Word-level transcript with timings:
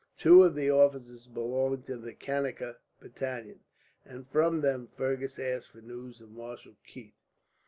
Two 0.17 0.41
of 0.41 0.55
the 0.55 0.67
officers 0.71 1.27
belonged 1.27 1.85
to 1.85 1.95
the 1.95 2.13
Kannaker 2.15 2.77
battalion, 2.99 3.59
and 4.03 4.25
from 4.27 4.61
them 4.61 4.87
Fergus 4.97 5.37
asked 5.37 5.69
for 5.69 5.77
news 5.81 6.19
of 6.19 6.31
Marshal 6.31 6.73
Keith. 6.83 7.19